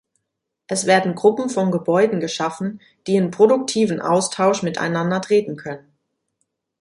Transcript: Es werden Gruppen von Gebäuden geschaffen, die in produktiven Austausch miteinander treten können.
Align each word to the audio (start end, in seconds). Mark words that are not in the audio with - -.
Es 0.65 0.87
werden 0.87 1.13
Gruppen 1.13 1.47
von 1.51 1.69
Gebäuden 1.69 2.19
geschaffen, 2.21 2.81
die 3.05 3.17
in 3.17 3.29
produktiven 3.29 4.01
Austausch 4.01 4.63
miteinander 4.63 5.21
treten 5.21 5.57
können. 5.57 5.93